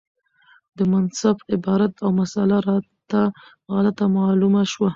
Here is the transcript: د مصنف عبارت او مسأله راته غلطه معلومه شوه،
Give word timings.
د 0.77 0.79
مصنف 0.91 1.37
عبارت 1.53 1.93
او 2.05 2.09
مسأله 2.21 2.57
راته 2.69 3.21
غلطه 3.73 4.05
معلومه 4.15 4.61
شوه، 4.71 4.89